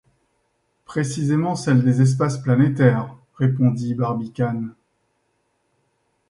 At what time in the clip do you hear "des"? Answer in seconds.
1.83-2.01